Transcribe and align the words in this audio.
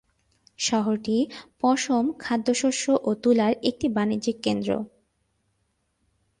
শহরটি 0.59 1.17
পশম, 1.59 2.05
খাদ্যশস্য 2.19 2.85
ও 3.03 3.09
তুলার 3.23 3.53
একটি 3.63 3.87
বাণিজ্যিক 3.89 4.37
কেন্দ্র। 4.43 4.69